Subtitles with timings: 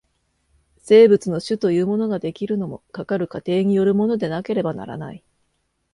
[0.79, 5.23] 生物の種というものが出来るのも、かかる過程によるものでなければならない。